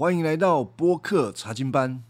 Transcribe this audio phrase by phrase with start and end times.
[0.00, 2.02] 欢迎来到播客查经班。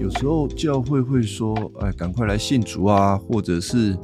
[0.00, 3.96] 有时候教会会说：“哎，赶快来信主啊，或者是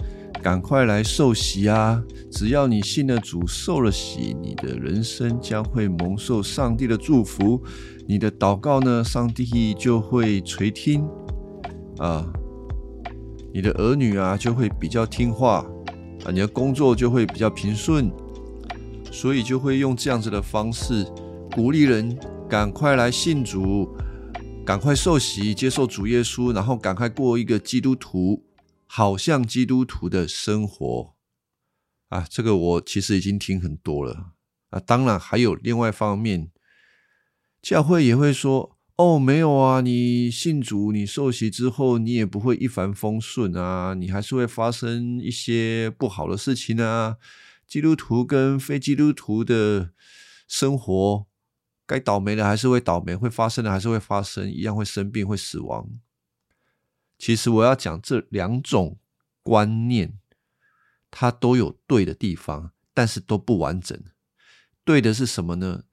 [0.43, 2.03] 赶快来受洗啊！
[2.29, 7.63] 只要你信了主，受了洗，你的人生将会蒙受上帝的祝福。
[8.09, 11.07] 你的祷告呢，上帝就会垂听
[11.99, 12.27] 啊，
[13.55, 15.65] 你的儿女啊就会比较听话
[16.25, 18.11] 啊，你的工作就会比较平顺。
[19.13, 21.07] 所以就会用这样子的方式
[21.55, 22.19] 鼓励人
[22.49, 23.89] 赶快来信主。”
[24.65, 28.41] 赶快受洗，接受主耶稣，然后赶快过一个基督徒，
[28.95, 31.15] 好像基督徒的生活
[32.11, 32.27] 啊！
[32.29, 34.35] 这个我其实已经听很多了
[34.69, 34.79] 啊。
[34.79, 36.51] 当然还有另外一方面，
[37.63, 47.17] 教会也会说：“哦，没有啊，你信主，你受洗之后，你也不会一帆风顺啊，你还是会发生一些不好的事情啊。
[47.67, 49.93] 基督徒跟非基督徒的
[50.47, 51.27] 生活。”
[51.89, 55.89] 该倒霉的还是会倒霉，会发生的还是会发生，一样会生病，会死亡。
[57.23, 58.99] 其实我要讲这两种
[59.45, 60.19] 观念，
[61.09, 63.97] 它都有对的地方，但是都不完整。
[64.85, 65.85] 对的是什么呢？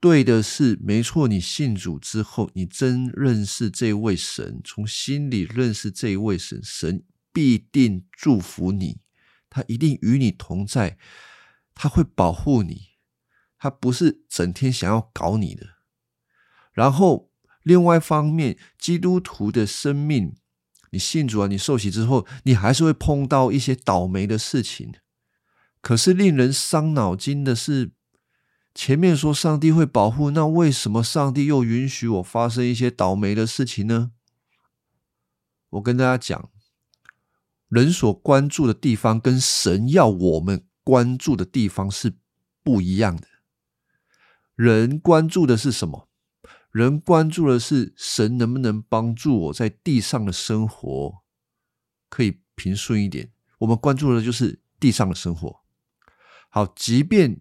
[0.00, 8.98] 对的是没错，你信主之后，你真认识这位神，从心里认识这位神，神必定祝福你，
[9.48, 10.98] 他一定与你同在，
[11.76, 12.88] 他会保护你。
[13.56, 15.76] 他不是整天想要搞你的，
[16.72, 17.30] 然后
[17.62, 20.34] 另外一方面，基督徒的生命，
[20.90, 24.94] 你信主啊，你受洗之后，你还是会碰到一些倒霉的事情。
[25.80, 27.92] 可是令人伤脑筋的是，
[28.74, 34.10] 前面说上帝会保护，那为什么上帝又允许我发生一些倒霉的事情呢？
[35.70, 36.50] 我跟大家讲，
[37.68, 42.14] 人所关注的地方跟神要我们关注的地方是
[42.62, 43.26] 不一样的。
[44.54, 46.08] 人关注的是什么？
[46.76, 51.22] 人关注的是神能不能帮助我在地上的生活
[52.10, 53.32] 可以平顺一点。
[53.60, 55.60] 我们关注的就是地上的生活。
[56.50, 57.40] 好，即便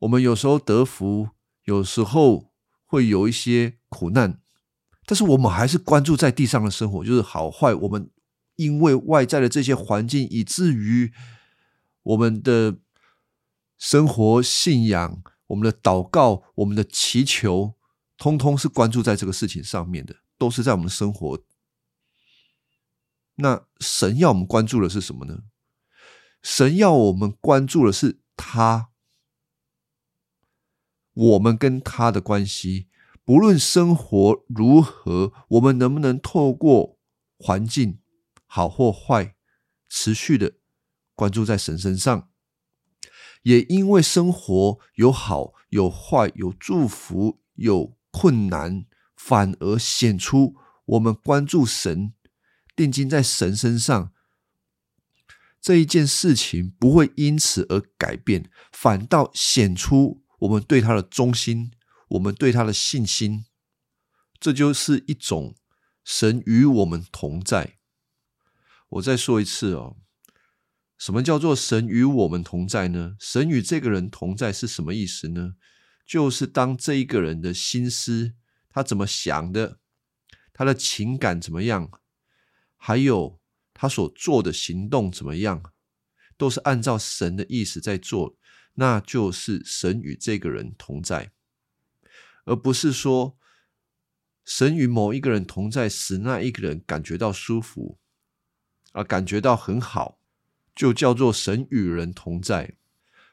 [0.00, 1.28] 我们有时候得福，
[1.66, 2.52] 有时候
[2.84, 4.40] 会有一些苦难，
[5.06, 7.72] 但是我们还是关注在地上的生活，就是好坏。
[7.72, 8.10] 我们
[8.56, 11.12] 因为外在的这些环境，以至于
[12.02, 12.78] 我们的
[13.78, 15.22] 生活信仰。
[15.46, 17.74] 我们的祷告，我们的祈求，
[18.22, 21.42] 通通是关注在这个事情上面的，都是在我们的生活。
[23.34, 25.42] 那神要我们关注的是什么呢？
[26.40, 28.90] 神要我们关注的是他，
[31.12, 32.86] 我们跟他的关系，
[33.24, 37.00] 不论生活如何，我们能不能透过
[37.36, 37.98] 环境
[38.46, 39.34] 好或坏，
[39.88, 40.58] 持续的
[41.16, 42.30] 关注在神身上。
[43.42, 48.86] 也因为生活有好有坏，有祝福有困难，
[49.16, 52.14] 反而显出我们关注神、
[52.76, 54.12] 定睛在神身上
[55.60, 61.72] 这一件事情，不会因此而改变，反倒显出我们对他的忠心，
[62.10, 63.46] 我们对他的信心。
[64.38, 65.54] 这就是一种
[66.04, 67.78] 神与我们同在。
[68.88, 69.96] 我再说一次哦。
[70.98, 73.16] 什么叫做神与我们同在呢？
[73.18, 75.54] 神与这个人同在是什么意思呢？
[76.04, 78.34] 就是当这一个人的心思，
[78.68, 79.78] 他怎么想的，
[80.52, 81.90] 他的情感怎么样，
[82.76, 83.40] 还有
[83.72, 85.62] 他所做的行动怎么样，
[86.36, 88.36] 都是按照神的意思在做，
[88.74, 91.32] 那就是神与这个人同在，
[92.44, 93.36] 而不是说
[94.44, 97.98] 神与某一个人同在，使那一个人感觉到舒服，
[98.92, 100.18] 啊，感觉到很好。
[100.74, 102.78] 就叫做神与人同在，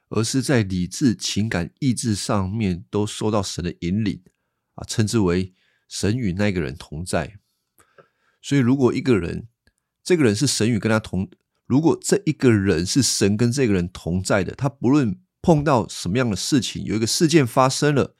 [0.09, 4.21] 而是在理智、情感、意志上面都受到神的引领
[4.73, 5.53] 啊，称之为
[5.87, 7.39] 神与那个人同在。
[8.41, 9.47] 所以，如果一个人，
[10.03, 11.29] 这个人是神与跟他同，
[11.65, 18.15] 如果这一个人是神跟这个人同在的，他不论碰到什么样的事情，有一个事件发生了，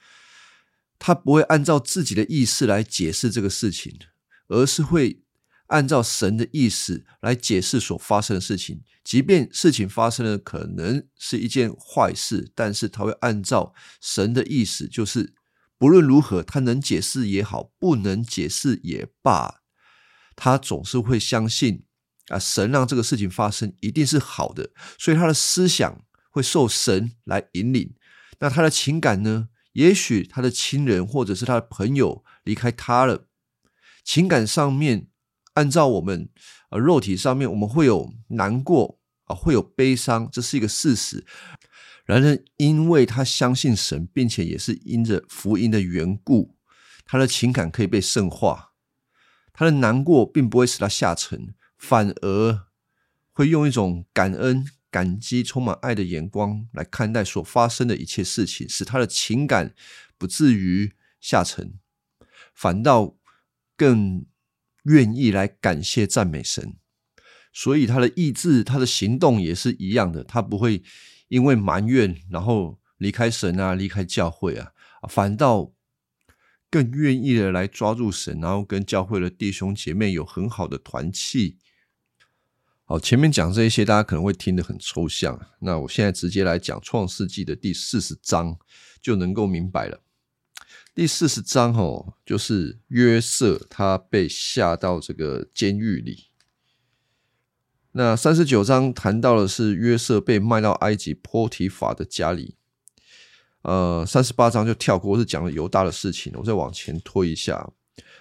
[0.98, 3.98] 他不会按照自己的意识来解释这个事情，
[4.48, 5.24] 而是会。
[5.70, 15.34] 按照神的意思来解释所发生的事情，即便事情发生了，可能是一件坏事，但是他会按照神的意思，就是
[15.78, 19.62] 不论如何，他能解释也好，不能解释也罢，
[20.36, 21.86] 他总是会相信
[22.30, 27.94] 啊，神让这个事情发生一定是好的，所以他的思想会受神来引领，
[28.40, 33.28] 那他的情感呢，也许他的亲人或者是他的朋友离开他了，
[34.04, 35.09] 情感上面，
[35.60, 36.30] 按照我们
[36.70, 41.26] 呃肉体上面，我们会有难过啊，会有悲伤，这是一个事实。
[42.06, 46.56] 然而，因为他相信神，并且也是因着福音的缘故，
[47.04, 48.72] 他的情感可以被圣化，
[49.52, 52.62] 他的难过并不会使他下沉，反而
[53.34, 54.66] 会用一种感恩。
[54.92, 59.76] 感激、充满爱的眼光来看待所发生的一切事情，使他的情感
[60.18, 61.76] 不至于下沉，
[62.56, 63.16] 反倒
[63.78, 64.26] 更
[64.84, 66.76] 愿意来感谢、赞美神。
[67.52, 70.84] 所以他的意志、他的行动也是一样的，他不会
[71.28, 74.72] 因为埋怨然后离开神啊、离开教会啊，
[75.10, 75.74] 反倒
[76.70, 81.58] 更愿意的来抓住神，然后跟教会的弟兄姐妹有很好的团契。
[82.86, 85.40] 好，前面讲这一些，大家可能会听得很抽象。
[85.60, 88.58] 那我现在直接来讲《创世纪》的第四十章，
[89.02, 90.02] 就能够明白了。
[91.00, 96.26] 第四十章哦，就是约瑟他被下到这个监狱里。
[97.94, 102.58] 那三十九章谈到的是约瑟被卖到埃及波提法的家里。
[103.62, 106.34] 呃，三十八章就跳过，是讲了犹大的事情。
[106.36, 107.72] 我再往前推一下，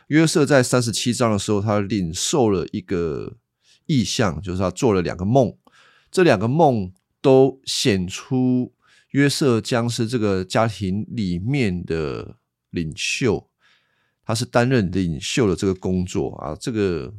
[0.07, 3.39] 约瑟在三十七章的时候，他领受了一个。
[3.87, 5.53] 意象就是他做了两个梦，
[6.13, 8.73] 这两个梦都显出
[9.11, 12.37] 约瑟将是这个家庭里面的
[12.70, 13.50] 领袖，
[14.25, 16.56] 他是担任领袖的这个工作啊。
[16.61, 17.15] 这个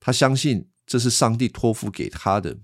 [0.00, 2.58] 他相信这是上帝托付给他的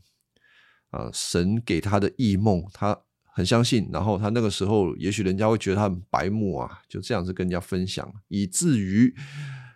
[0.90, 3.88] 啊，神给他的异梦，他很相信。
[3.92, 9.14] 然后他那个时候，也许人家会觉得他很白目啊，就这样子跟人家分享，以至于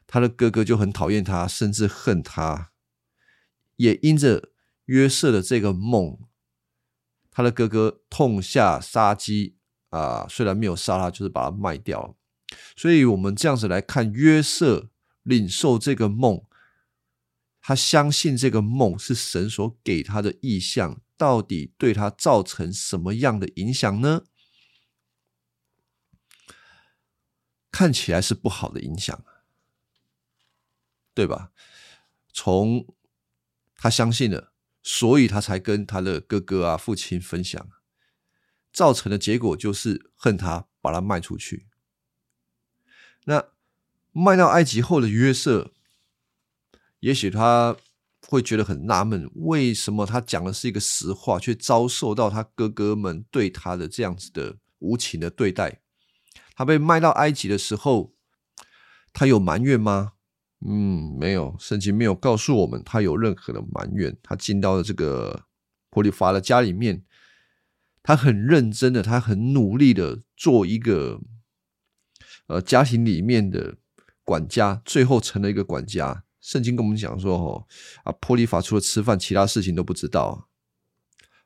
[0.07, 2.73] 他的哥哥就很讨厌他，甚至恨他。
[3.77, 4.51] 也因着
[4.85, 6.19] 约瑟的这个梦，
[7.31, 9.57] 他的哥哥痛下杀机
[9.95, 12.17] 啊，虽然没有杀他，就是把他卖掉。
[12.77, 14.91] 所以，我们这样子来看约瑟
[15.23, 16.45] 领受这个梦，
[17.61, 24.25] 他相信这个梦是神所给他的意象，到底对他造成什么样的影响呢？
[27.71, 29.25] 看起来是不好的影响，
[31.13, 31.51] 对吧？
[32.33, 32.87] 从
[33.77, 34.53] 他相信了，
[34.83, 37.69] 所以他才跟他的哥哥啊、父亲分享，
[38.75, 41.69] 造成的结果就是恨他，把他卖出去。
[43.25, 43.47] 那
[44.13, 45.73] 卖到埃及后的约瑟，
[46.99, 47.77] 也许他
[48.29, 55.81] 会觉得很纳闷，为什么他讲的是一个实话，却遭受到他哥哥们对他的这样子的无情的对待？
[56.57, 58.15] 他被卖到埃及的时候，
[59.13, 60.13] 他有埋怨吗？
[60.67, 64.17] 嗯，没有，圣经没有告诉我们他有任何的埋怨。
[64.23, 65.45] 他进到了这个
[65.91, 67.05] 波利法的家里面，
[68.05, 71.23] 他很认真的，他很努力的做一个
[72.47, 73.79] 呃家庭里面的
[74.23, 76.25] 管家，最后成了一个管家。
[76.39, 77.67] 圣经跟我们讲说，哦
[78.05, 80.51] 啊，波利法除了吃饭，其他事情都不知道。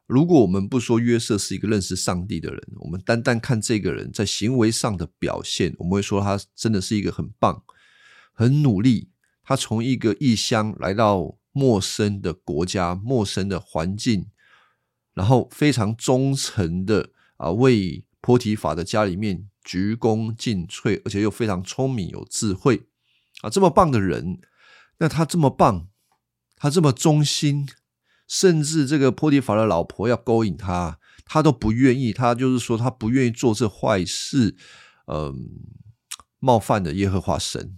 [0.08, 7.62] 如果我们不说约瑟是一个认识上帝的人，我们单单看这个人在行为上的表现，我们会说他真的是一个很棒。
[8.32, 9.10] 很努力，
[9.44, 14.26] 他从一个异乡来到陌生的国家、陌生的环境，
[15.18, 22.86] 然后非常忠诚的啊，为波提法的家里面鞠躬尽瘁，而且又非常聪明有智慧
[23.42, 24.38] 啊，这么棒的人，
[24.98, 25.88] 那他这么棒，
[26.54, 27.68] 他这么忠心，
[28.28, 34.54] 甚至这个波提法的老婆要勾引他，他都不愿意，他就是说他不愿意做这坏事，
[35.08, 35.50] 嗯，
[36.38, 37.76] 冒犯的耶和华神。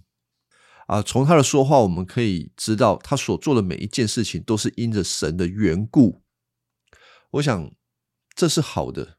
[0.85, 6.21] 啊，从他的说话，我们可以知道，他所做的每一件事情都是因着神的缘故。
[7.31, 7.71] 我想
[8.35, 9.17] 这是好的。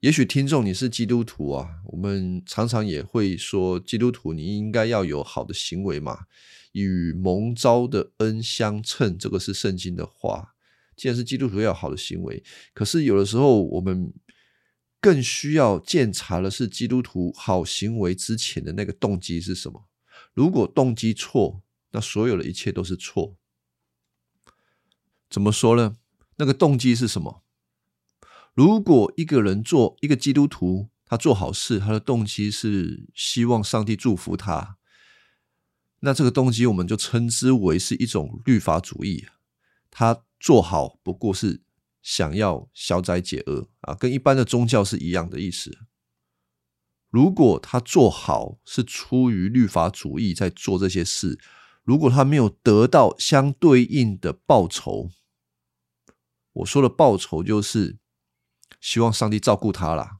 [0.00, 6.26] 也许听众你是基督徒啊，我们常常也会说，基督徒你应该要有好的行为嘛，
[6.72, 10.54] 与蒙召的恩相称，这个是圣经的话。
[10.94, 12.44] 既然是基督徒，要有好的行为。
[12.74, 14.12] 可是有的时候，我们
[15.00, 19.88] 更需要检查的是基督徒好行为之前的那个动机是什么。
[20.34, 21.62] 如果动机错，
[21.92, 23.38] 那所有的一切都是错。
[25.30, 25.96] 怎么说呢？
[26.36, 27.42] 那个动机是什么？
[28.54, 34.76] 如果一个人做一个基督徒，他做好事，他的动机是希望上帝祝福他，
[36.00, 39.26] 那这个动机我们就称之为是一种律法主义。
[39.90, 41.62] 他做好不过是
[42.02, 45.78] 想要消灾解厄啊，跟一般的宗教是一样的意思。
[47.10, 51.38] 如果他做好是出于律法主义在做这些事，
[51.84, 55.10] 如果他没有得到相对应的报酬，
[56.54, 57.98] 我说的报酬就是
[58.80, 60.16] 希望上帝照顾他啦。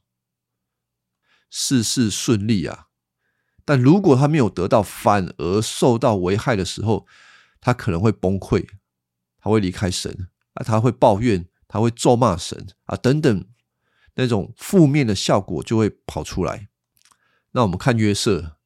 [1.50, 2.88] 事事顺利啊。
[3.64, 7.06] 但如果他没有得到，反而受到危害的时候，
[7.60, 8.68] 他可能会崩溃，
[9.38, 13.46] 他会离开神啊，他会抱怨，他会咒骂神啊，等等，
[14.16, 16.68] 那种负面的效果就会跑出来。
[17.52, 18.58] 那我们看约瑟，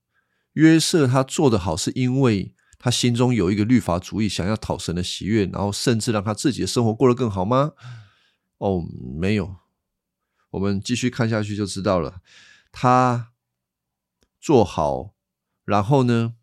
[0.54, 7.72] 约瑟他做得好，是因为他心中有一个律法主义，想要讨神的喜悦，然后甚至让他自己的生活过得更好吗？
[8.58, 8.82] 哦，
[9.20, 9.56] 没有。
[10.50, 12.22] 我们继续看下去就知道了，
[12.72, 13.32] 他。
[14.40, 15.14] 做好，
[15.64, 16.34] 然后呢？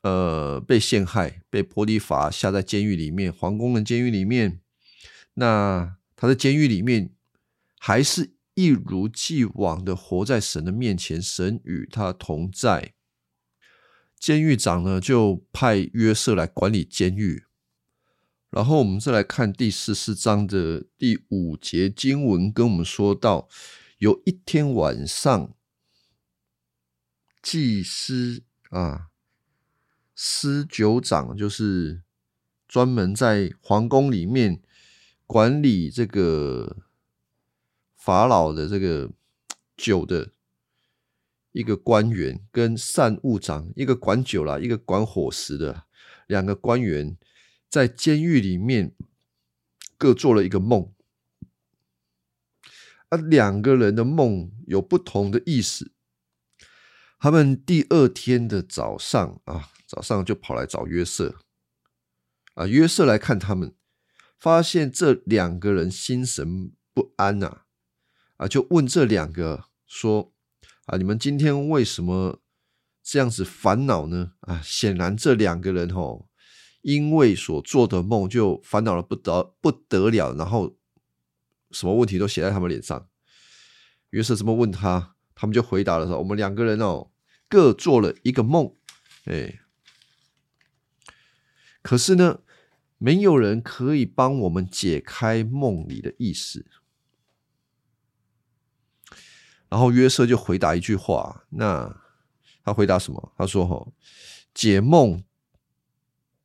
[0.00, 4.62] 呃，被陷害，被波利法下在监狱里面，皇宫的监狱里面。
[5.34, 7.14] 那他在监狱里面，
[7.78, 12.94] 还是一如既往的活在神的面前，神与他同在。
[14.24, 17.44] 监狱长呢，就派约瑟来管理监狱。
[18.48, 23.50] 然后我们再来看第十四章的第五节经文，跟我们说到，
[23.98, 25.54] 有一天晚上。
[27.42, 29.08] 祭司啊，
[30.14, 32.00] 司酒长就是
[32.66, 34.62] 专门在皇宫里面
[35.26, 36.78] 管理这个
[37.94, 39.10] 法老的这个
[39.76, 40.30] 酒的
[41.54, 45.84] 一个官员，跟善务长一个管酒啦，一个管伙食的
[46.26, 47.16] 两个官员，
[47.70, 48.92] 在监狱里面
[49.96, 50.92] 各做了一个梦，
[53.10, 55.92] 啊，两个人的梦有不同的意思。
[57.20, 61.36] 他们第二天的早上啊，早上就跑来找约瑟
[62.54, 62.66] 啊。
[62.66, 63.72] 约瑟来看他们，
[64.40, 67.62] 发现这两个人心神不安呐
[68.38, 70.33] 啊，就问这两个说
[70.86, 72.40] 啊，你们今天为什么
[73.02, 74.32] 这样子烦恼呢？
[74.40, 76.26] 啊，显然这两个人哦，
[76.82, 80.76] 因为所做的梦就烦恼的不得不得了，然后
[81.70, 83.08] 什么问题都写在他们脸上。
[84.10, 87.10] 于是这么问他，他们就回答了说：我们两个人哦。
[87.46, 88.74] 各做了一个梦，
[89.26, 89.60] 哎，
[91.82, 92.40] 可是呢，
[92.98, 96.66] 没有人可以帮我们解开梦里的意思。
[99.68, 102.02] 然后约瑟就回答一句话，那
[102.64, 103.32] 他回答什么？
[103.36, 103.92] 他说：“哈，
[104.52, 105.24] 解梦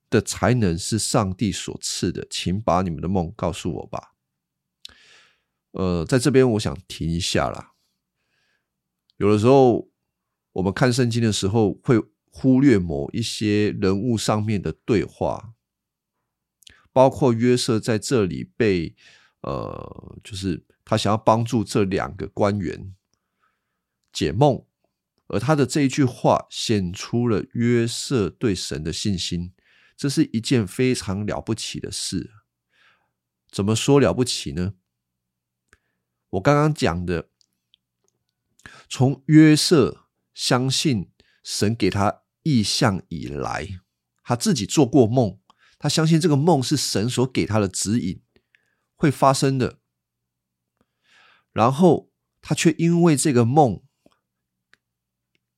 [0.10, 4.14] 的才能是上帝所赐的，请把你们的梦告诉我吧。”
[5.72, 7.74] 呃，在这边我想停一下啦，
[9.18, 9.90] 有的时候。
[10.54, 15.54] 我们看圣经的时候，会忽略某一些人物上面的对话，
[16.92, 18.96] 包括约瑟在这里被
[19.42, 22.94] 呃，就是他想要帮助这两个官员
[24.12, 24.66] 解梦，
[25.28, 29.54] 而他的这一句话显出了约瑟对神的信心，
[29.96, 32.32] 这是一件非常了不起的事。
[33.52, 34.74] 怎么说了不起呢？
[36.32, 37.30] 我刚刚讲的，
[38.88, 40.06] 从约瑟。
[40.32, 41.12] 相信
[41.44, 43.82] 神给他意象以来，
[44.24, 45.38] 他自己做过梦，
[45.78, 48.24] 他相信这个梦是神所给他的指引，
[48.96, 49.80] 会发生的。
[51.52, 53.84] 然后他却因为这个梦，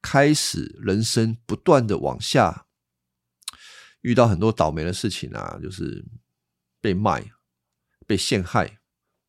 [0.01, 2.65] 开始人生不断的往下，
[4.01, 6.05] 遇到很多倒霉的事情啊，就是
[6.79, 7.31] 被卖、
[8.07, 8.79] 被陷害。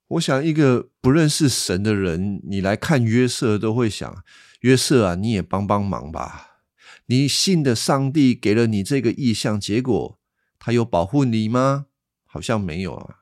[0.09, 4.25] 我想，一个不认识神的人，你来看约瑟，都会想。
[4.61, 6.61] 约瑟啊，你也帮帮忙吧！
[7.07, 10.21] 你信的上帝给了你这个意象，结果
[10.59, 11.87] 他有保护你吗？
[12.27, 13.17] 好像没有啊！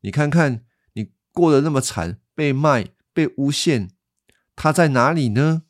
[0.00, 3.90] 你看看，你过得那么惨，被卖、被诬陷，
[4.56, 5.62] 他在哪里呢？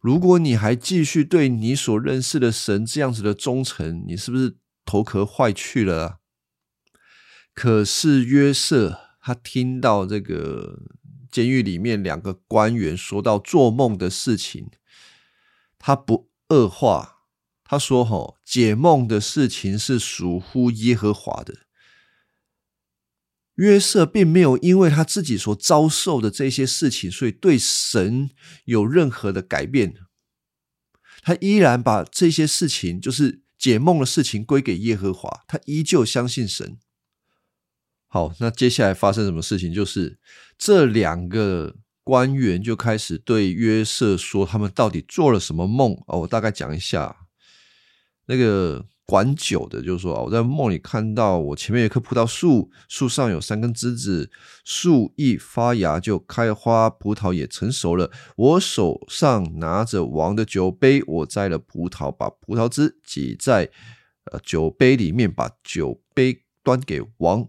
[0.00, 6.18] 如果你还继续对你所认识的神这样子的忠诚，你是不是头壳坏去了？
[7.54, 10.82] 可是约瑟，他听到这个。
[11.30, 14.68] 监狱里面两个官员说到做梦的事情，
[15.78, 17.18] 他不恶化，
[17.62, 21.54] 他说：“吼，解梦的事情是属乎耶和华的。”
[23.60, 28.30] 约瑟并没有因为他自己所遭受的这些事情，所以对神
[28.64, 29.94] 有任何的改变。
[31.20, 35.42] 他依然把这些事情，就是解梦的事情，归给耶和华。
[35.46, 36.78] 他依旧相信神。
[38.08, 39.74] 好，那接下来发生什么事情？
[39.74, 40.18] 就是
[40.56, 46.20] 这两个官员就开始对约瑟说，他们到底做了什么梦哦？
[46.20, 47.14] 我大概讲一下。
[48.24, 54.30] 那个管酒的就是说：“我在梦里看到，我前面有棵葡萄树，树上有三根枝子，
[54.64, 58.12] 树一发芽就开花，葡萄也成熟了。
[58.36, 63.68] 我手上拿着王的酒杯，我摘了葡萄，把葡萄汁挤在
[64.30, 67.48] 呃酒杯里面，把酒杯端给王。”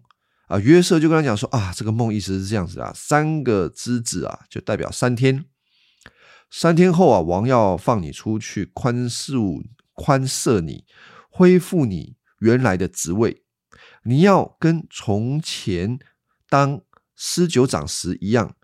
[0.50, 5.46] 啊，约瑟就跟他讲说啊，这个梦意思是这样子啊，三个枝子啊，就代表三天，
[6.50, 9.63] 三天后啊，王要放你出去，宽恕
[9.94, 10.86] 宽赦你，
[11.32, 13.44] 恢复你原来的职位，
[14.04, 15.98] 你要跟从前
[16.50, 16.82] 当
[17.16, 18.56] 施酒长时一样，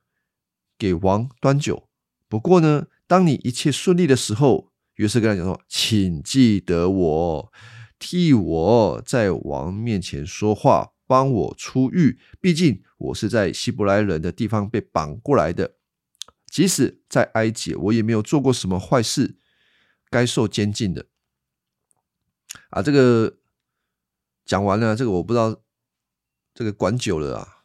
[0.77, 1.87] 给王端酒。
[2.27, 7.53] 不过呢，当你一切顺利的时候，约瑟跟他讲说，请记得我，
[7.97, 10.93] 替我在王面前说话。
[11.09, 15.75] 帮我出狱，毕竟我是在希伯来人的地方被绑过来的。
[16.51, 19.37] 即使在埃及，我也没有做过什么坏事，
[20.09, 21.05] 该受监禁的。
[22.69, 23.37] 啊，这个
[24.45, 25.61] 讲完了，这个我不知道，
[26.53, 27.63] 这个管久了啊，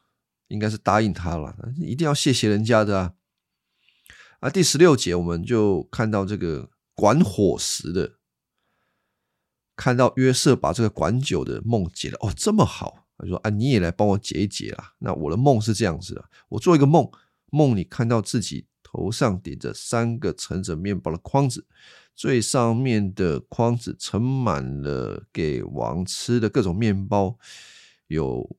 [0.48, 3.14] 应该是答应他了，一定要谢谢人家的啊。
[4.40, 8.14] 啊，第十六节我们就看到这个管伙食的，
[9.76, 13.06] 看到约瑟把这个管酒的梦解了，哦，这么好。
[13.18, 14.94] 他说：“啊，你也来帮我解一解啦。
[14.98, 17.08] 那我的梦是这样子的：我做一个梦，
[17.50, 21.66] 梦里看到自己头上顶着三个盛着面包的筐子，
[22.14, 27.38] 最上面的筐子盛满了给王吃的各种面包，
[28.08, 28.56] 有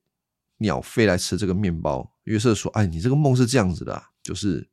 [0.58, 2.12] 鸟飞来吃这个面包。
[2.24, 4.68] 约瑟说：‘哎，你这个梦是这样子的，就是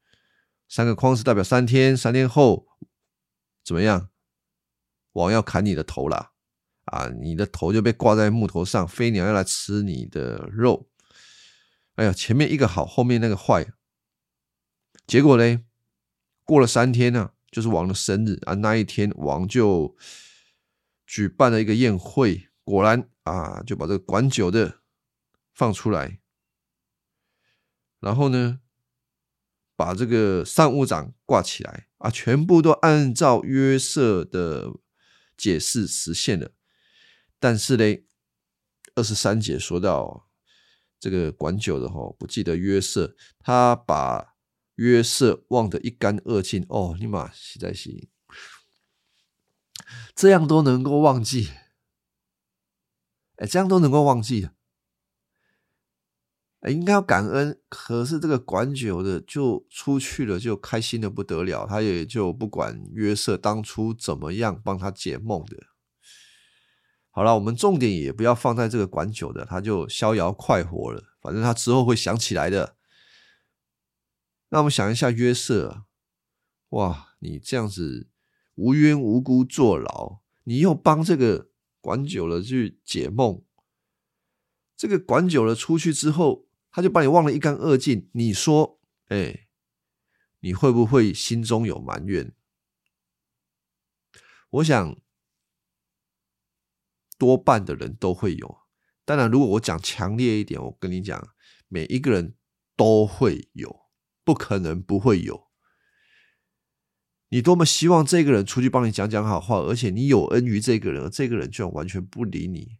[0.68, 2.66] 三个筐子代表三天，三天后
[3.64, 4.10] 怎么样？
[5.14, 6.32] 王要砍你的头啦。’”
[6.86, 7.08] 啊！
[7.22, 10.90] 你的头就被挂在木头上，飞鸟要来吃你的肉。
[11.96, 13.72] 哎呀，前面一个好，后面那个坏。
[15.12, 15.62] 结果呢？
[16.46, 18.54] 过了三天呢，就是王的生日啊。
[18.54, 19.94] 那一天，王就
[21.06, 24.80] 举办了一个宴会，果然啊，就把这个管酒的
[25.54, 26.22] 放出来，
[28.00, 28.62] 然后呢，
[29.76, 34.72] 把这个商务长挂起来啊，全部都按照约瑟的
[35.36, 36.52] 解释实现了。
[37.38, 38.06] 但是嘞，
[38.96, 40.30] 二十三节说到
[40.98, 44.31] 这个管酒的哈，不记得约瑟，他把
[44.76, 46.66] 约瑟忘得一干二净。
[46.70, 48.08] 哦，尼玛，实在是
[50.16, 51.50] 这样都能够忘记，
[53.36, 54.50] 哎，这样都能够忘记
[56.62, 57.60] 哎，应该要感恩。
[57.68, 65.58] 可是这个管酒的就出去了，就开心的不得了，他也就不管约瑟当初怎么样帮他解梦的。
[67.10, 71.04] 好了，我们重点也不要放在这个管酒的，他就逍遥快活了。
[71.20, 72.78] 反正他之后会想起来的。
[74.52, 75.86] 那我们想一下约瑟，
[76.70, 78.10] 哇，你这样子
[78.56, 81.50] 无缘无故坐牢，你又帮这个
[81.82, 83.44] 管久了去解梦，
[84.78, 88.10] 这个管久了出去之后，他就把你忘得一干二净。
[88.14, 89.48] 你说，哎，
[90.42, 92.36] 你会不会心中有埋怨？
[94.52, 95.02] 我想。
[97.18, 98.62] 多半的人都会有，
[99.06, 101.36] 当然，如果我讲强烈一点，我跟你讲，
[101.68, 102.36] 每一个人
[102.76, 103.81] 都会有，
[104.24, 105.50] 不可能不会有。
[107.30, 112.78] 你多么希望这个人出去帮你讲讲好话，而且你有恩于这个人，而这个人居然完全不理你，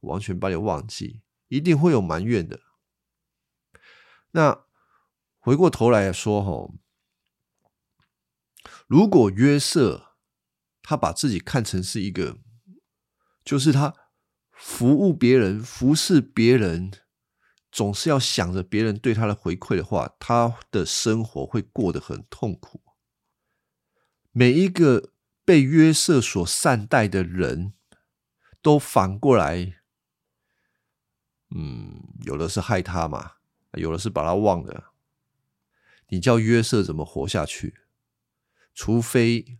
[0.00, 2.60] 完全把你忘记，一定会有埋怨的。
[4.32, 4.64] 那
[5.38, 6.72] 回过头来说，哈，
[8.86, 10.16] 如果约瑟
[10.82, 12.38] 他把自己看成是一个。
[13.42, 13.94] 就是他
[14.52, 16.92] 服务别人、服侍别人，
[17.70, 22.82] 总是要想着别人对他的回馈的话，他的生活会过得很痛苦。
[24.32, 25.12] 每一个
[25.44, 27.72] 被约瑟所善待的人，
[28.62, 29.80] 都反过来，
[31.50, 33.32] 嗯，有的是害他嘛，
[33.72, 34.92] 有的是把他忘了。
[36.08, 37.74] 你叫约瑟怎么活下去？
[38.74, 39.58] 除非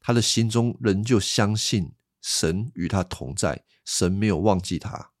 [0.00, 1.92] 他的心中仍旧相信。
[2.28, 5.12] 神与他同在，神没有忘记他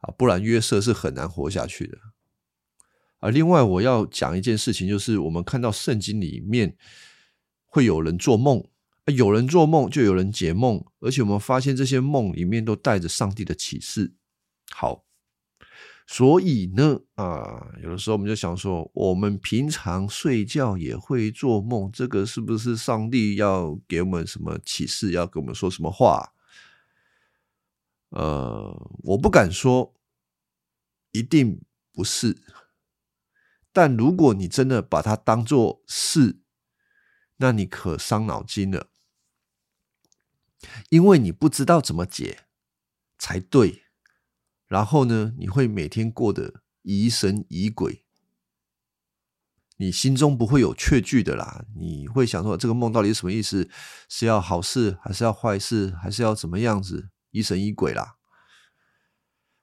[0.00, 1.98] 啊，不然约瑟是很难活下去的。
[3.18, 6.76] 而另外，我要讲一件事情，就是我们看到圣经里面
[7.64, 8.64] 会有人做梦，
[9.06, 14.14] 有人做梦就有人解梦，而且我们发现这些梦里面都带着上帝的启示。
[14.70, 15.04] 好。
[16.08, 26.32] 所以呢，啊，有的时候我们就想说，我们平常睡觉也会做梦，这个是不是上帝要给我们什么启示，要给我们说什么话？
[28.10, 29.94] 呃，我不敢说，
[31.12, 32.42] 一定不是。
[33.72, 36.40] 但如果你真的把它当做是，
[37.36, 38.88] 那你可伤脑筋了，
[40.88, 42.44] 因为你不知道怎么解
[43.18, 43.82] 才对。
[44.66, 48.04] 然后呢，你会每天过得疑神疑鬼，
[49.76, 51.66] 你心中不会有确据的啦。
[51.76, 53.68] 你会想说，这个梦到底是什么意思？
[54.08, 57.10] 是要好事，还是要坏事，还是要怎么样子？
[57.36, 58.16] 疑神疑鬼啦。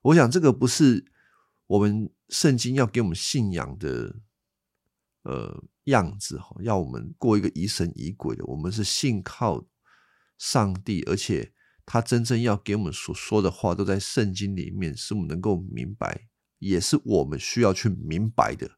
[0.01, 1.05] 我想这个不是
[1.65, 4.17] 我们圣经要给我们信仰的
[5.23, 9.65] 呃样子哈，要我们过一个疑神疑鬼的，我们是信靠
[10.37, 11.51] 上帝，而且
[11.83, 16.27] 他真正要给我们所说的话都在圣经里面，是我们能够明白，
[16.59, 18.69] 也是我们需要去明白的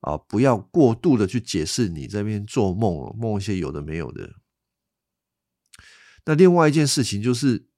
[0.00, 0.16] 啊！
[0.16, 4.34] 不要过度的去解释你这边做梦，梦一些有的没有的。
[6.24, 7.68] 那另外一件事情就是，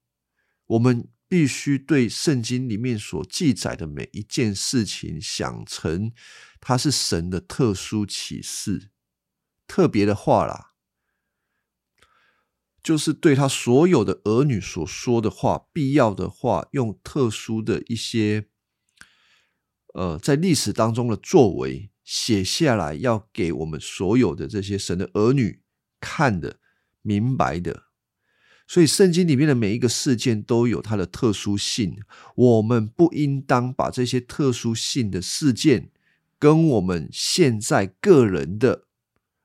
[0.69, 1.09] 我们。
[1.31, 6.11] 必须对圣经里面所记载的每一件事情想成
[6.59, 8.89] 它是神的特殊启示、
[9.67, 10.73] 特别的话啦，
[12.83, 18.49] 就是对他所有的儿女所说的话、必要的话，用特殊的一些
[19.93, 25.63] 呃，在历史当中的作为写下来，要给我们所有的这些神的儿女
[26.01, 26.59] 看的、
[27.03, 27.88] 明白的。
[28.71, 31.99] 所以，圣经里面的每一个事件都有它的特殊性。
[32.35, 35.91] 我们不应当把这些特殊性的事件
[36.39, 38.85] 跟我们现在个人的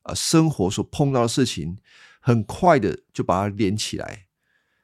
[0.01, 1.77] 啊生活所碰到的事情，
[2.19, 4.25] 很快的就把它连起来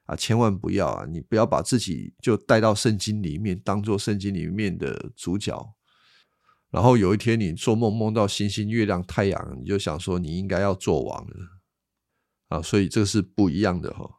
[0.06, 0.16] 啊！
[0.16, 1.06] 千万不要啊！
[1.06, 5.76] 你不要把自己就带到圣经里面，当做圣经里面的主角。
[6.72, 11.36] 然后有一天你做梦梦到星星、月亮、太阳，你就想说你应该要做王了
[12.48, 12.62] 啊！
[12.62, 14.19] 所以这个是不一样的哈。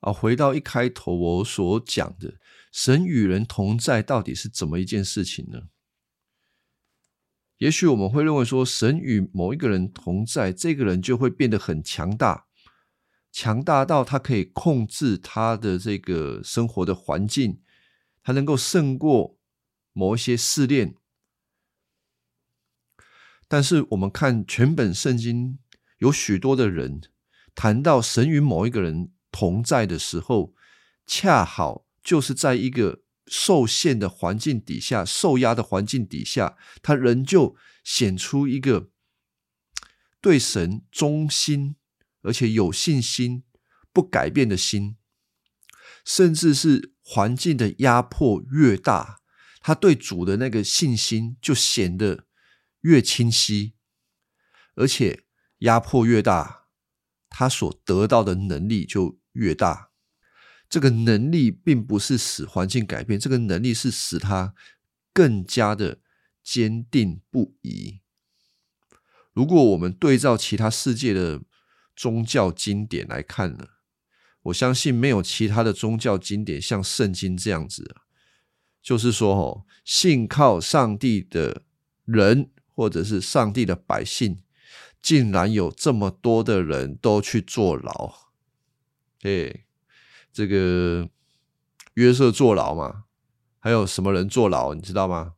[0.00, 2.34] 啊，回到一开头我所讲的，
[2.70, 5.62] 神与人同在到底是怎么一件事情呢？
[7.58, 12.46] 也许我们会认为说，神与某一个人同在，这个人就会变得很强大，
[13.32, 17.62] 强大到他可以控制他的这个生活的环境，
[18.22, 19.38] 他能够胜过
[19.94, 20.94] 某一些试炼。
[23.48, 25.58] 但是我们看全本圣经，
[25.98, 27.00] 有许多的人
[27.54, 29.10] 谈到神与某一个人。
[29.38, 30.54] 同在的时候，
[31.06, 38.88] 恰好就是在一个受限的环境底下、受压的环境底下，他仍旧显出一个
[40.22, 41.76] 对神忠心，
[42.22, 43.44] 而且有信心、
[43.92, 44.96] 不改变的心。
[46.02, 49.20] 甚至是环境的压迫越大，
[49.60, 52.24] 他对主的那个信心就显得
[52.80, 53.74] 越清晰，
[54.76, 55.24] 而且
[55.58, 56.68] 压迫越大，
[57.28, 59.18] 他所得到的能力就。
[59.36, 59.90] 越大，
[60.68, 64.54] 这个能力并不是使环境改变，这个能力是使他
[65.12, 66.00] 更加的
[66.42, 68.00] 坚定不移。
[69.32, 71.42] 如果我们对照其他世界的
[71.94, 73.68] 宗教经典来看呢，
[74.44, 77.96] 我相信没有其他的宗教经典像圣经这样子，
[78.82, 81.62] 就是说，哦，信靠上帝的
[82.04, 84.42] 人或者是上帝的百姓，
[85.02, 88.25] 竟然有这么多的人都去坐牢。
[89.26, 89.66] 对，
[90.32, 91.10] 这个
[91.94, 93.06] 约瑟坐牢嘛，
[93.58, 94.72] 还有什么人坐牢？
[94.72, 95.34] 你知道吗？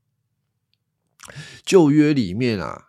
[1.65, 2.89] 旧约里面啊，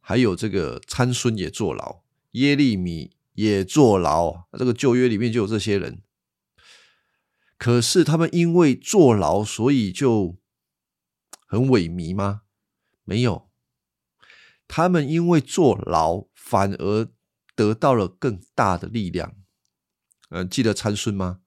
[0.00, 2.02] 还有这个参孙也坐牢，
[2.32, 4.48] 耶利米也坐牢。
[4.58, 6.02] 这个旧约里面就有这些人，
[7.56, 10.36] 可是他们因为坐牢，所以就
[11.46, 12.42] 很萎靡吗？
[13.04, 13.48] 没有，
[14.66, 17.08] 他们因为坐牢，反而
[17.54, 19.36] 得到了更大的力量。
[20.32, 21.40] 呃，记得参孙吗？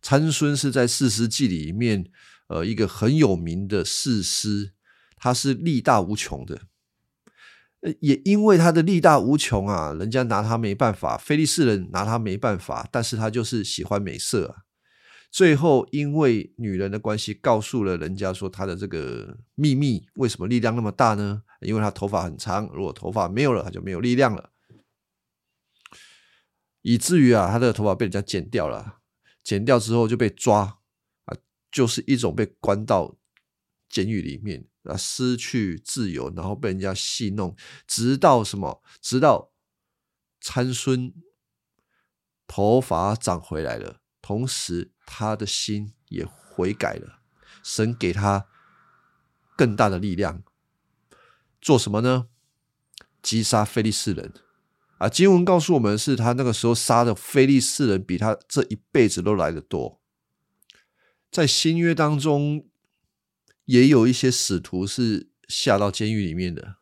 [0.00, 2.06] 参孙是在四诗记里面，
[2.48, 4.72] 呃，一个很有名的士师，
[5.16, 6.62] 他是力大无穷的。
[8.00, 14.64] 也因为他的力大无穷啊，人家拿他没办法，菲利士人拿他没办法，但是他就是喜欢美色啊。
[15.30, 21.42] 最后因为女人的关系，告诉了人家说他的这个秘密，为什么力量那么大呢？
[21.60, 24.53] 因为他头发很长，如果头发没有了，他就没有力量了。
[26.84, 28.98] 以至于啊，他的头发被人家剪掉了，
[29.42, 30.80] 剪掉之后就被抓
[31.24, 31.34] 啊，
[31.72, 33.16] 就是一种被关到
[33.88, 38.82] 监狱里面啊，失去自由，然后被人家戏弄，直到什么？
[39.00, 39.50] 直到
[40.42, 41.14] 参孙
[42.46, 47.22] 头发长回来了，同时他的心也悔改了，
[47.62, 48.46] 神给他
[49.56, 50.42] 更大的力量，
[51.62, 52.28] 做什么呢？
[53.22, 54.34] 击杀非利士人。
[54.98, 60.00] 啊，经文告诉我们，是他那个时候杀的非利士人比他这一辈子都来得多。
[61.30, 62.68] 在新约当中，
[63.64, 66.76] 也有一些使徒是下到监狱里面的，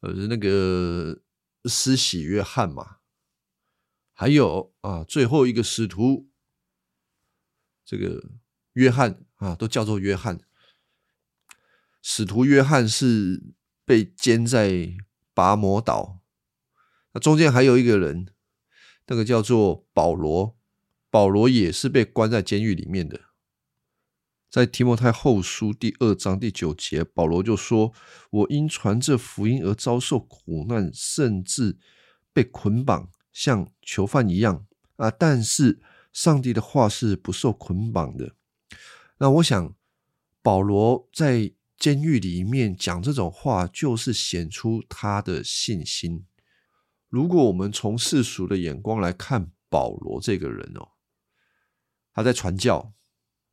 [0.00, 1.20] 呃，那个
[1.66, 2.96] 施洗约翰嘛，
[4.12, 6.30] 还有啊，最后一个使徒，
[7.84, 8.30] 这个
[8.72, 10.40] 约翰啊，都叫做约翰。
[12.00, 14.96] 使徒约翰是被监在
[15.34, 16.20] 拔摩岛。
[17.20, 18.26] 中间还有一个人，
[19.06, 20.56] 那个叫做保罗，
[21.10, 23.20] 保罗也是被关在监狱里面的。
[24.48, 27.92] 在提摩太后书第二章第九节，保罗就说
[28.30, 31.78] ：“我因传这福音而遭受苦难，甚至
[32.32, 35.10] 被捆绑，像囚犯一样啊！
[35.10, 35.80] 但是
[36.12, 38.34] 上帝的话是不受捆绑的。”
[39.18, 39.74] 那我想，
[40.42, 46.24] 保罗在监狱里面讲这种话，就是显出他的信心。
[47.16, 50.92] 如果我们从世俗的眼光来看保罗这个人哦，
[52.12, 52.92] 他在传教。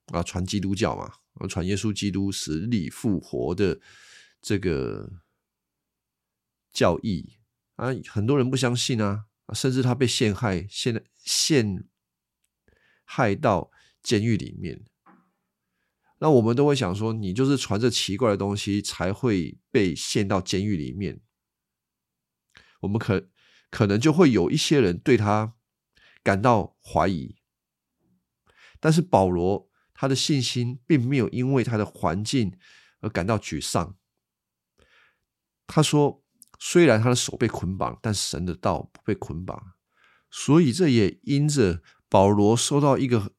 [0.07, 1.13] 啊，传基督教嘛，
[1.47, 3.79] 传耶稣基督死里复活的
[4.41, 5.09] 这个
[6.73, 7.37] 教义
[7.77, 11.87] 啊，很多人不相信啊，甚至他被陷害，陷陷
[13.05, 13.71] 害到
[14.01, 14.83] 监狱里面。
[16.19, 21.21] 那我们都会想说，你就是传这奇怪的东西，才会被陷到监狱里面。
[22.81, 23.29] 我们可
[23.73, 25.55] 可能就会有一些人对他
[26.21, 27.37] 感到怀疑，
[28.79, 29.69] 但是保罗。
[29.95, 32.57] 他的信心并没有因为他的环境
[32.99, 33.95] 而感到沮丧。
[35.65, 36.25] 他说
[36.59, 39.75] ：“虽然他的手被捆绑，但神的道不被捆绑。
[40.29, 43.33] 所以这也因着保罗受到一个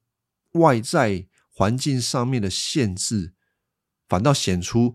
[0.53, 3.35] 外在环境上面的限制，
[4.09, 4.95] 反倒显出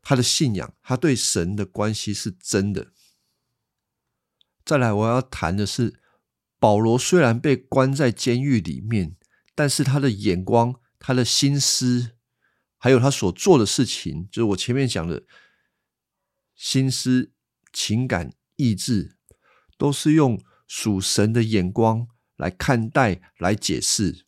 [0.00, 2.92] 他的信仰，他对神的关系是真的。”
[4.64, 6.00] 再来，我要谈的是，
[6.58, 9.16] 保罗虽然被关在监狱里面，
[9.54, 10.76] 但是他的眼光。
[11.04, 12.12] 他的心思，
[12.78, 15.24] 还有他所做的事情，就是我前面讲的
[16.54, 17.32] 心思、
[17.72, 19.16] 情感、意志，
[19.76, 24.26] 都是用属神的眼光来看待、来解释，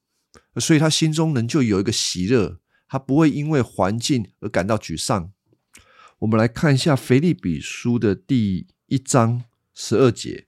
[0.57, 5.33] 所以他心中仍旧有一个喜乐，他不会因为环境而感到沮丧。
[6.19, 10.47] 我们来看一下腓利比书的第一章十二节，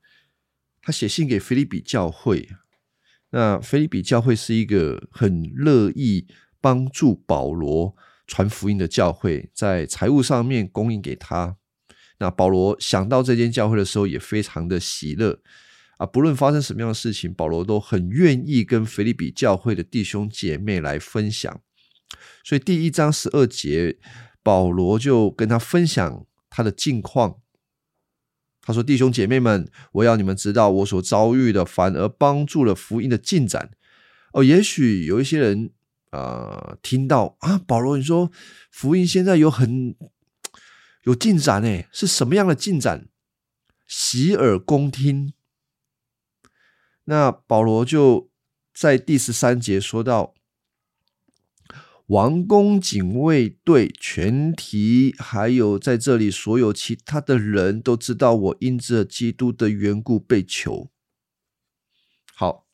[0.80, 2.48] 他写信给腓利比教会。
[3.30, 6.26] 那菲利比教会是一个很乐意
[6.60, 7.94] 帮助保罗
[8.26, 11.56] 传福音的教会，在财务上面供应给他。
[12.18, 15.42] 那保罗想到这间教会的时候，也非常的喜乐
[15.98, 16.06] 啊！
[16.06, 21.60] 不论发生什么样的事情，保罗都很愿意跟菲利比教会的弟兄姐妹来分享。
[22.42, 23.98] 所以第一章十二节，
[24.42, 27.40] 保罗就跟他分享他的近况。
[28.66, 33.70] 他说：“弟兄姐妹们，我要你们知道，我所遭遇的反而帮助了福音的进展。
[34.32, 35.70] 哦，也许有一些人
[36.10, 38.32] 啊，听到啊，保罗你说
[38.72, 39.94] 福音现在有很
[41.04, 43.06] 有进展诶，是什么样的进展？
[43.86, 45.32] 洗耳恭听。
[47.04, 48.30] 那保罗就
[48.74, 50.34] 在第十三节说到。”
[52.06, 60.92] 王宫警卫队全体，还有在这里所有其他的人都知道，我因着基督的缘故被囚。
[62.32, 62.68] 好，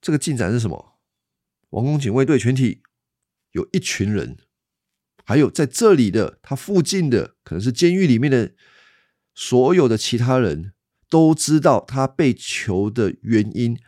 [0.00, 0.98] 这个进展是什么？
[1.70, 2.82] 王宫警卫队全体
[3.52, 4.38] 有一群人，
[5.26, 8.54] 还有在这里的他附近的，可能是监狱里面的
[9.34, 10.72] 所有的其他人
[11.10, 13.78] 都知道他被囚的原因。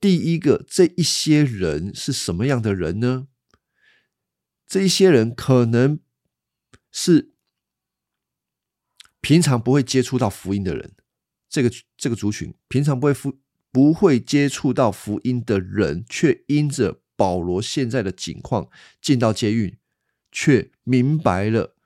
[0.00, 3.28] 第一个，这一些人是什么样的人呢？
[4.66, 6.00] 这一些人可能
[6.90, 7.34] 是
[9.20, 10.94] 平常不会接触到福音的人。
[11.50, 13.38] 这个这个族群平常不会福
[13.70, 18.70] 不会接触到福音的人，却因着保罗现在的境况
[19.02, 19.78] 进到监狱，
[20.32, 21.76] 却明白了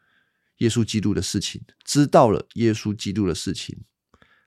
[0.58, 3.84] 耶稣基督的事情，知道了耶稣基督的事情，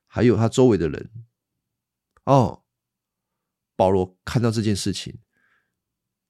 [0.06, 1.12] 还有他周围的人，
[2.23, 2.63] 哦。
[3.77, 5.19] 保罗看到这件事情，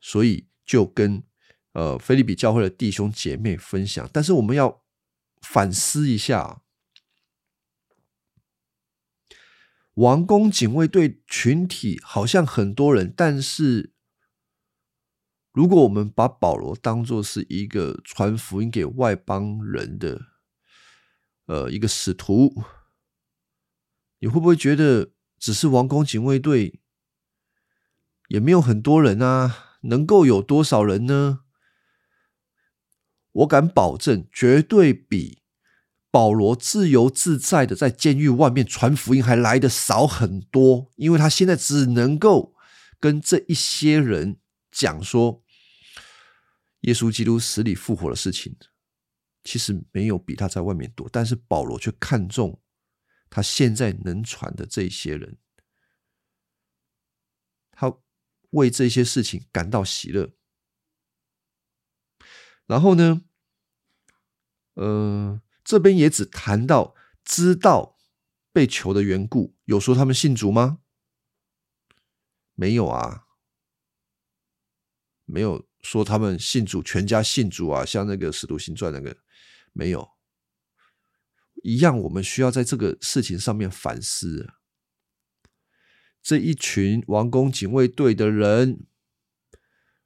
[0.02, 1.24] 所以就跟
[1.72, 4.08] 呃菲利比教会的弟兄姐妹分享。
[4.12, 4.84] 但是我们要
[5.42, 6.62] 反思一下，
[9.94, 13.94] 王宫警卫队群体好像很多人，但是
[15.54, 20.22] 如果我们把保罗当做是一个传福音给外邦人的
[21.46, 22.54] 呃一个使徒，
[24.20, 26.82] 你会不会觉得只是王宫警卫队？
[28.28, 31.42] 也没有很多人啊，能够有多少人呢？
[33.32, 35.44] 我敢保证，绝对比
[36.10, 40.92] 保罗自由自在的在监狱外面传福音还来的少很多。
[40.96, 42.56] 因为他现在只能够
[43.00, 44.40] 跟这一些人
[44.72, 45.44] 讲说，
[46.82, 48.58] 耶稣基督死里复活的事情，
[49.44, 51.08] 其实没有比他在外面多。
[51.12, 52.60] 但是保罗却看重
[53.30, 55.38] 他现在能传的这些人，
[57.72, 57.94] 他。
[58.52, 60.34] 为这些事情感到喜乐，
[62.66, 63.22] 然后呢，
[64.76, 67.98] 呃，这边也只谈到知道
[68.52, 70.80] 被囚的缘故，有说他们信主吗？
[72.54, 73.26] 没有啊。
[75.30, 79.18] 没有说他们信主，全家信主啊，像那个《使徒行传》那个
[79.74, 80.10] 没有。
[81.64, 84.54] 一样，我们需要在这个事情上面反思。
[86.28, 88.86] 这一群王宫警卫队的人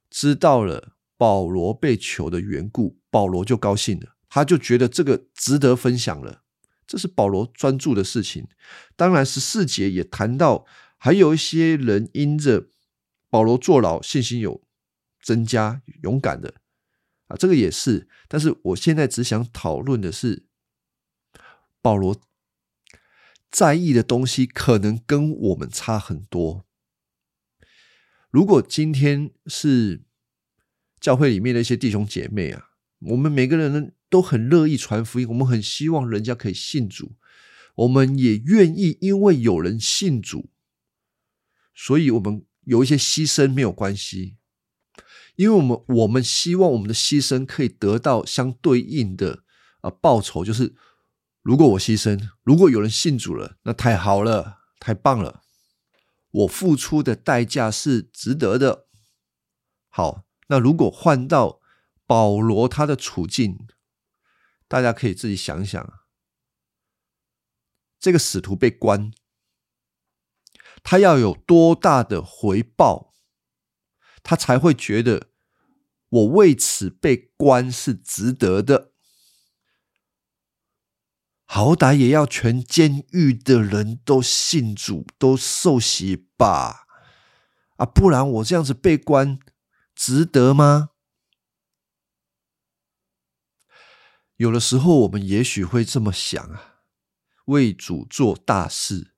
[0.08, 6.44] 知道了保罗被囚的缘故，保罗就高兴了，他就觉得这个值得分享了。
[6.86, 8.46] 这是保罗专注的事情。
[8.94, 10.64] 当然，十四节也谈到，
[10.96, 12.68] 还有一些人因着
[13.28, 14.62] 保罗坐牢，信心有
[15.20, 16.54] 增加，勇敢的
[17.26, 18.06] 啊，这个也是。
[18.28, 20.46] 但是我现在只想讨论的是。
[21.80, 22.16] 保罗
[23.52, 26.64] 在意的东西可能跟我们差很多。
[28.30, 30.04] 如果今天是
[30.98, 37.12] 教会里面的一些弟兄姐妹啊，我们每个人都很乐意传福音，我们很希望人家可以信主，
[37.74, 40.48] 我们也愿意因为有人信主，
[41.74, 44.38] 所以我们有一些牺牲没有关系，
[45.36, 49.44] 因为我们我们希望我们的牺牲可以得到相对应的
[49.82, 50.74] 啊报酬，就是。
[51.42, 55.42] 如果我牺牲，如果有人信主了，那太好了，太棒了，
[56.30, 58.86] 我付出的代价是值得的。
[59.88, 61.60] 好，那如果换到
[62.06, 63.66] 保罗他的处境，
[64.68, 65.92] 大家可以自己想想，
[67.98, 69.12] 这个使徒被关，
[70.84, 73.12] 他要有多大的回报，
[74.22, 75.30] 他才会觉得
[76.08, 78.91] 我为此被关是值得的。
[81.54, 86.86] 好歹也要全监狱的人都信主，都受洗吧，
[87.76, 89.38] 啊，不然我这样子被关，
[89.94, 90.92] 值得吗？
[94.36, 96.84] 有的时候我们也许会这么想啊，
[97.44, 99.12] 为主做大事，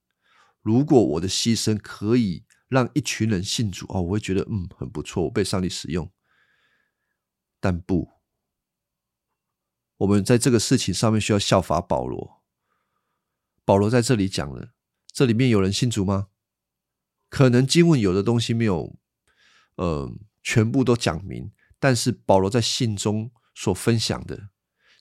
[0.61, 6.11] 如果我的牺牲可以让一群人信主哦，我会觉得嗯很不错，我被上帝使用，
[7.61, 8.14] 但不。
[9.99, 12.43] 我们在这个事情上面需要效法保罗。
[13.65, 14.71] 保罗在这里讲了，
[15.13, 16.29] 这里面有人信主吗？
[17.31, 18.97] 可能经文有的东西没有，
[19.77, 21.51] 呃，全部都讲明。
[21.79, 24.49] 但是保罗在信中所分享的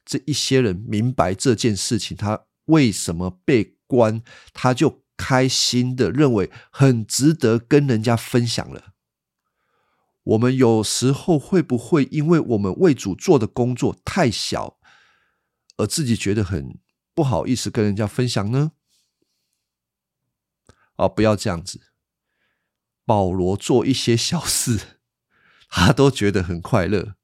[0.03, 4.21] 这一些人明白这件事情，他为什么被关，
[4.53, 8.93] 他就开心的认为很值得跟人家分享了。
[10.23, 14.77] 我们有时候会不会因为我们为主做的工作太小？
[15.83, 16.79] 而自己觉得很
[17.13, 18.71] 不好意思跟人家分享呢？
[20.95, 21.81] 啊，不要这样子。
[23.05, 24.99] 保罗做一些小事，
[25.67, 27.15] 他都觉得很快乐。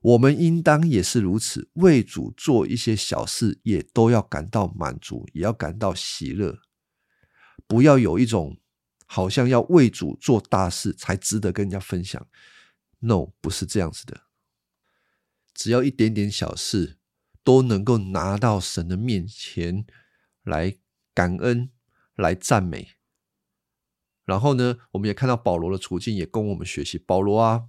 [0.00, 6.58] 我们应当也是如此，为主做一些小事，也都要感到满足，也要感到喜乐。
[7.68, 8.58] 不要有一种
[9.06, 12.26] 好像要为主做大事才值得跟人家分享。
[12.98, 14.22] No，不是这样子的。
[15.54, 16.97] 只要一点点小事。
[17.42, 19.84] 都能够拿到神的面前
[20.42, 20.76] 来
[21.14, 21.70] 感恩、
[22.14, 22.88] 来赞美。
[24.24, 26.98] 然后呢，我们也看到保罗的处境，也供我们学习。
[26.98, 27.64] 保罗啊，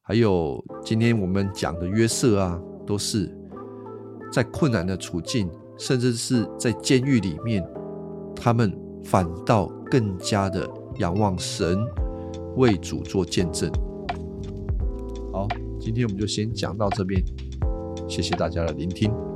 [0.00, 3.36] 还有今天我们讲的约瑟啊，都是
[4.32, 7.68] 在困难的处境，甚至是在监狱里面，
[8.36, 8.72] 他们
[9.04, 11.76] 反倒更加的仰望神，
[12.56, 13.68] 为主做见证。
[15.32, 15.48] 好，
[15.80, 17.20] 今天我们就先讲到这边。
[18.08, 19.27] 谢谢大家的聆听。